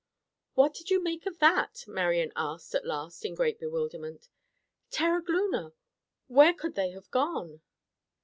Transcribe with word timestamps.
"What 0.55 0.73
did 0.73 0.89
you 0.89 0.99
make 1.03 1.27
of 1.27 1.37
that?" 1.37 1.85
Marian 1.87 2.31
asked 2.35 2.73
at 2.73 2.87
last 2.87 3.23
in 3.23 3.35
great 3.35 3.59
bewilderment. 3.59 4.29
"Terogloona, 4.89 5.73
where 6.25 6.55
could 6.55 6.73
they 6.73 6.89
have 6.89 7.11
gone?" 7.11 7.61